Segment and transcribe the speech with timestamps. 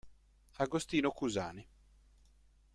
[0.57, 1.61] Agostino Cusani